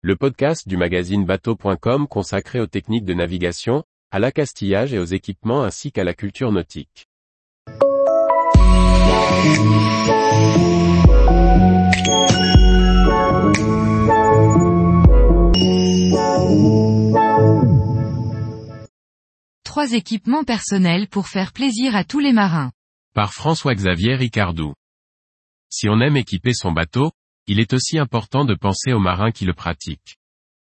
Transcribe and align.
le 0.00 0.14
podcast 0.14 0.68
du 0.68 0.76
magazine 0.76 1.24
bateau.com 1.24 2.06
consacré 2.06 2.60
aux 2.60 2.68
techniques 2.68 3.04
de 3.04 3.14
navigation, 3.14 3.82
à 4.12 4.20
l'accastillage 4.20 4.94
et 4.94 4.98
aux 5.00 5.04
équipements 5.04 5.64
ainsi 5.64 5.90
qu'à 5.90 6.04
la 6.04 6.14
culture 6.14 6.52
nautique. 6.52 7.08
Trois 19.64 19.92
équipements 19.94 20.44
personnels 20.44 21.08
pour 21.08 21.26
faire 21.26 21.52
plaisir 21.52 21.96
à 21.96 22.04
tous 22.04 22.20
les 22.20 22.32
marins. 22.32 22.70
Par 23.14 23.34
François-Xavier 23.34 24.14
Ricardou. 24.14 24.74
Si 25.68 25.88
on 25.88 26.00
aime 26.00 26.16
équiper 26.16 26.54
son 26.54 26.70
bateau, 26.70 27.10
il 27.48 27.60
est 27.60 27.72
aussi 27.72 27.98
important 27.98 28.44
de 28.44 28.54
penser 28.54 28.92
aux 28.92 29.00
marins 29.00 29.32
qui 29.32 29.46
le 29.46 29.54
pratiquent. 29.54 30.16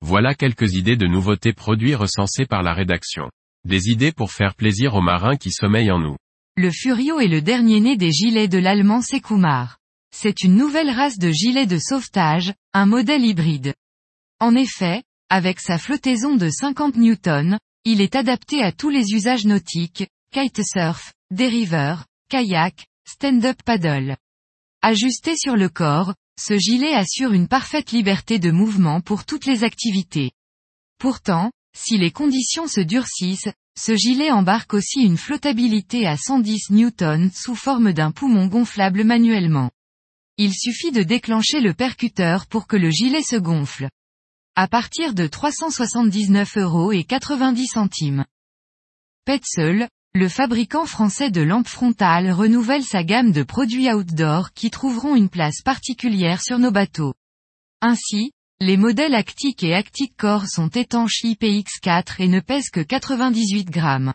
Voilà 0.00 0.34
quelques 0.34 0.74
idées 0.74 0.96
de 0.96 1.06
nouveautés 1.06 1.52
produits 1.52 1.94
recensées 1.94 2.46
par 2.46 2.62
la 2.62 2.72
rédaction. 2.72 3.28
Des 3.64 3.88
idées 3.88 4.12
pour 4.12 4.32
faire 4.32 4.54
plaisir 4.54 4.94
aux 4.94 5.02
marins 5.02 5.36
qui 5.36 5.50
sommeillent 5.50 5.90
en 5.90 5.98
nous. 5.98 6.16
Le 6.56 6.70
Furio 6.70 7.20
est 7.20 7.28
le 7.28 7.42
dernier 7.42 7.80
né 7.80 7.96
des 7.96 8.12
gilets 8.12 8.48
de 8.48 8.58
l'allemand 8.58 9.02
Sekumar. 9.02 9.78
C'est 10.14 10.42
une 10.42 10.56
nouvelle 10.56 10.90
race 10.90 11.18
de 11.18 11.30
gilets 11.30 11.66
de 11.66 11.78
sauvetage, 11.78 12.54
un 12.72 12.86
modèle 12.86 13.24
hybride. 13.24 13.74
En 14.38 14.54
effet, 14.54 15.02
avec 15.28 15.60
sa 15.60 15.76
flottaison 15.76 16.36
de 16.36 16.48
50 16.48 16.96
newtons, 16.96 17.58
il 17.84 18.00
est 18.00 18.16
adapté 18.16 18.62
à 18.62 18.72
tous 18.72 18.90
les 18.90 19.12
usages 19.12 19.44
nautiques, 19.44 20.08
kitesurf, 20.32 21.12
dériveur, 21.30 22.06
kayak, 22.28 22.86
stand-up 23.06 23.56
paddle. 23.64 24.16
Ajusté 24.82 25.36
sur 25.36 25.56
le 25.56 25.68
corps, 25.68 26.14
ce 26.40 26.56
gilet 26.56 26.94
assure 26.94 27.32
une 27.32 27.48
parfaite 27.48 27.92
liberté 27.92 28.38
de 28.38 28.50
mouvement 28.50 29.02
pour 29.02 29.26
toutes 29.26 29.44
les 29.44 29.62
activités. 29.62 30.32
Pourtant, 30.98 31.52
si 31.76 31.98
les 31.98 32.10
conditions 32.10 32.66
se 32.66 32.80
durcissent, 32.80 33.50
ce 33.78 33.94
gilet 33.94 34.30
embarque 34.30 34.72
aussi 34.72 35.02
une 35.02 35.18
flottabilité 35.18 36.06
à 36.06 36.16
110 36.16 36.70
newtons 36.70 37.30
sous 37.34 37.54
forme 37.54 37.92
d'un 37.92 38.10
poumon 38.10 38.46
gonflable 38.46 39.04
manuellement. 39.04 39.70
Il 40.38 40.54
suffit 40.54 40.92
de 40.92 41.02
déclencher 41.02 41.60
le 41.60 41.74
percuteur 41.74 42.46
pour 42.46 42.66
que 42.66 42.76
le 42.76 42.90
gilet 42.90 43.22
se 43.22 43.36
gonfle. 43.36 43.90
À 44.56 44.66
partir 44.66 45.12
de 45.12 45.26
379 45.26 46.56
euros 46.56 46.92
et 46.92 47.04
90 47.04 47.66
centimes. 47.66 48.24
Petzl, 49.26 49.88
le 50.12 50.28
fabricant 50.28 50.86
français 50.86 51.30
de 51.30 51.40
lampes 51.40 51.68
frontales 51.68 52.32
renouvelle 52.32 52.82
sa 52.82 53.04
gamme 53.04 53.30
de 53.30 53.44
produits 53.44 53.92
outdoor 53.92 54.52
qui 54.52 54.68
trouveront 54.70 55.14
une 55.14 55.28
place 55.28 55.62
particulière 55.62 56.42
sur 56.42 56.58
nos 56.58 56.72
bateaux. 56.72 57.14
Ainsi, 57.80 58.32
les 58.60 58.76
modèles 58.76 59.14
Actic 59.14 59.62
et 59.62 59.72
Actic 59.72 60.16
Core 60.16 60.48
sont 60.48 60.68
étanches 60.68 61.22
IPX4 61.22 62.16
et 62.18 62.26
ne 62.26 62.40
pèsent 62.40 62.70
que 62.70 62.80
98 62.80 63.70
grammes. 63.70 64.12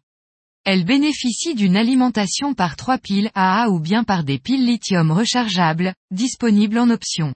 Elles 0.66 0.84
bénéficient 0.84 1.56
d'une 1.56 1.78
alimentation 1.78 2.54
par 2.54 2.76
trois 2.76 2.98
piles 2.98 3.32
AA 3.34 3.70
ou 3.70 3.80
bien 3.80 4.04
par 4.04 4.26
des 4.26 4.38
piles 4.38 4.66
lithium 4.66 5.12
rechargeables, 5.12 5.94
disponibles 6.12 6.78
en 6.78 6.90
option. 6.90 7.34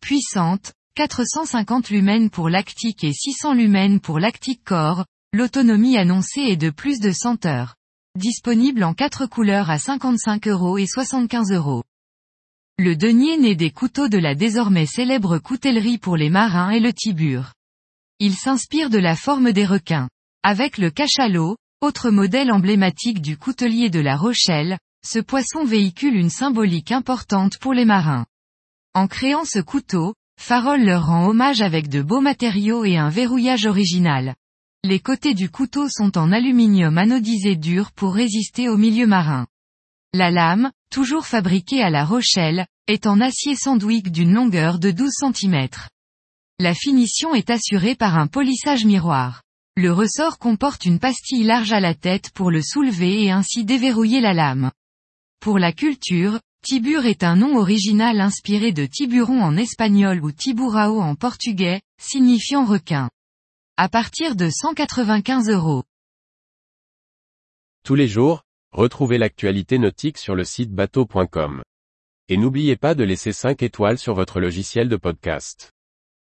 Puissante, 0.00 0.72
450 0.94 1.90
lumens 1.90 2.30
pour 2.30 2.48
l'Actic 2.48 3.04
et 3.04 3.12
600 3.12 3.52
lumens 3.52 4.00
pour 4.00 4.18
l'Actic 4.18 4.64
Core, 4.64 5.04
l'autonomie 5.34 5.98
annoncée 5.98 6.40
est 6.40 6.56
de 6.56 6.70
plus 6.70 6.98
de 6.98 7.12
100 7.12 7.44
heures. 7.44 7.74
Disponible 8.18 8.84
en 8.84 8.92
quatre 8.92 9.24
couleurs 9.24 9.70
à 9.70 9.78
55 9.78 10.46
euros 10.46 10.76
et 10.76 10.86
75 10.86 11.50
euros. 11.52 11.82
Le 12.76 12.94
denier 12.94 13.38
naît 13.38 13.54
des 13.54 13.70
couteaux 13.70 14.08
de 14.08 14.18
la 14.18 14.34
désormais 14.34 14.84
célèbre 14.84 15.38
coutellerie 15.38 15.96
pour 15.96 16.18
les 16.18 16.28
marins 16.28 16.68
et 16.68 16.78
le 16.78 16.92
tibur. 16.92 17.54
Il 18.18 18.34
s'inspire 18.34 18.90
de 18.90 18.98
la 18.98 19.16
forme 19.16 19.52
des 19.52 19.64
requins. 19.64 20.10
Avec 20.42 20.76
le 20.76 20.90
cachalot, 20.90 21.56
autre 21.80 22.10
modèle 22.10 22.52
emblématique 22.52 23.22
du 23.22 23.38
coutelier 23.38 23.88
de 23.88 24.00
la 24.00 24.18
Rochelle, 24.18 24.76
ce 25.02 25.18
poisson 25.18 25.64
véhicule 25.64 26.14
une 26.14 26.28
symbolique 26.28 26.92
importante 26.92 27.56
pour 27.56 27.72
les 27.72 27.86
marins. 27.86 28.26
En 28.92 29.08
créant 29.08 29.46
ce 29.46 29.58
couteau, 29.58 30.12
Farol 30.38 30.84
leur 30.84 31.06
rend 31.06 31.28
hommage 31.28 31.62
avec 31.62 31.88
de 31.88 32.02
beaux 32.02 32.20
matériaux 32.20 32.84
et 32.84 32.98
un 32.98 33.08
verrouillage 33.08 33.64
original. 33.64 34.34
Les 34.84 34.98
côtés 34.98 35.34
du 35.34 35.48
couteau 35.48 35.88
sont 35.88 36.18
en 36.18 36.32
aluminium 36.32 36.98
anodisé 36.98 37.54
dur 37.54 37.92
pour 37.92 38.14
résister 38.14 38.68
au 38.68 38.76
milieu 38.76 39.06
marin. 39.06 39.46
La 40.12 40.32
lame, 40.32 40.72
toujours 40.90 41.24
fabriquée 41.24 41.80
à 41.80 41.88
La 41.88 42.04
Rochelle, 42.04 42.66
est 42.88 43.06
en 43.06 43.20
acier 43.20 43.54
sandwich 43.54 44.10
d'une 44.10 44.32
longueur 44.32 44.80
de 44.80 44.90
12 44.90 45.12
cm. 45.36 45.68
La 46.58 46.74
finition 46.74 47.32
est 47.32 47.50
assurée 47.50 47.94
par 47.94 48.18
un 48.18 48.26
polissage 48.26 48.84
miroir. 48.84 49.44
Le 49.76 49.92
ressort 49.92 50.38
comporte 50.38 50.84
une 50.84 50.98
pastille 50.98 51.44
large 51.44 51.72
à 51.72 51.78
la 51.78 51.94
tête 51.94 52.30
pour 52.30 52.50
le 52.50 52.60
soulever 52.60 53.22
et 53.22 53.30
ainsi 53.30 53.64
déverrouiller 53.64 54.20
la 54.20 54.34
lame. 54.34 54.72
Pour 55.38 55.60
la 55.60 55.72
culture, 55.72 56.40
Tibur 56.64 57.06
est 57.06 57.22
un 57.22 57.36
nom 57.36 57.56
original 57.56 58.20
inspiré 58.20 58.72
de 58.72 58.86
tiburon 58.86 59.42
en 59.42 59.56
espagnol 59.56 60.24
ou 60.24 60.32
tiburao 60.32 61.00
en 61.00 61.14
portugais, 61.14 61.82
signifiant 62.00 62.64
requin 62.64 63.08
à 63.84 63.88
partir 63.88 64.36
de 64.36 64.48
195 64.48 65.50
euros. 65.50 65.82
Tous 67.82 67.96
les 67.96 68.06
jours, 68.06 68.44
retrouvez 68.70 69.18
l'actualité 69.18 69.76
nautique 69.80 70.18
sur 70.18 70.36
le 70.36 70.44
site 70.44 70.70
bateau.com. 70.70 71.64
Et 72.28 72.36
n'oubliez 72.36 72.76
pas 72.76 72.94
de 72.94 73.02
laisser 73.02 73.32
5 73.32 73.60
étoiles 73.64 73.98
sur 73.98 74.14
votre 74.14 74.38
logiciel 74.38 74.88
de 74.88 74.94
podcast. 74.94 75.72